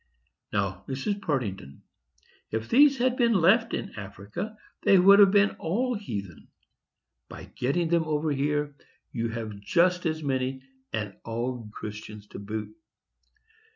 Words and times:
Now, 0.51 0.83
Mrs. 0.89 1.21
Partington, 1.21 1.83
if 2.49 2.67
these 2.69 2.97
had 2.97 3.17
been 3.17 3.33
left 3.33 3.71
in 3.75 3.91
Africa, 3.93 4.57
they 4.81 4.97
would 4.97 5.19
have 5.19 5.29
been 5.29 5.51
all 5.59 5.93
heathen; 5.93 6.47
by 7.29 7.51
getting 7.55 7.89
them 7.89 8.05
over 8.05 8.31
here, 8.31 8.73
you 9.11 9.29
have 9.29 9.59
just 9.59 10.07
as 10.07 10.23
many, 10.23 10.63
and 10.91 11.17
all 11.23 11.69
Christians 11.71 12.25
to 12.29 12.39
boot. 12.39 12.75